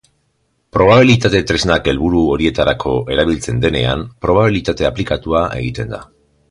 Probabilitate 0.77 1.41
tresnak 1.51 1.89
helburu 1.93 2.23
horietarako 2.31 2.95
erabiltzen 3.17 3.63
denean, 3.67 4.05
probabilitate 4.27 4.93
aplikatua 4.93 5.49
egiten 5.63 5.97
da. 5.97 6.07